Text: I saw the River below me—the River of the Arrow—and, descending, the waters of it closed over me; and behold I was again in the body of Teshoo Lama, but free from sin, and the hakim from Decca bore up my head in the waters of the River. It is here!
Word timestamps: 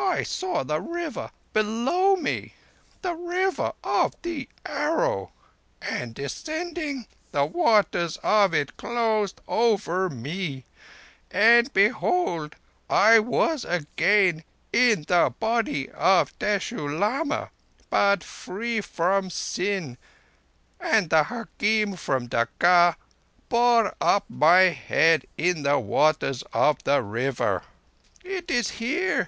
I 0.00 0.24
saw 0.24 0.64
the 0.64 0.80
River 0.80 1.30
below 1.52 2.16
me—the 2.16 3.14
River 3.14 3.72
of 3.84 4.12
the 4.22 4.48
Arrow—and, 4.66 6.16
descending, 6.16 7.06
the 7.30 7.44
waters 7.44 8.18
of 8.24 8.52
it 8.54 8.76
closed 8.76 9.40
over 9.46 10.10
me; 10.10 10.64
and 11.30 11.72
behold 11.72 12.56
I 12.90 13.20
was 13.20 13.64
again 13.64 14.42
in 14.72 15.02
the 15.06 15.32
body 15.38 15.88
of 15.90 16.36
Teshoo 16.40 16.98
Lama, 16.98 17.50
but 17.88 18.24
free 18.24 18.80
from 18.80 19.30
sin, 19.30 19.96
and 20.80 21.08
the 21.08 21.22
hakim 21.22 21.94
from 21.94 22.26
Decca 22.26 22.96
bore 23.48 23.94
up 24.00 24.24
my 24.28 24.62
head 24.62 25.26
in 25.36 25.62
the 25.62 25.78
waters 25.78 26.42
of 26.52 26.82
the 26.82 27.00
River. 27.00 27.62
It 28.24 28.50
is 28.50 28.70
here! 28.82 29.26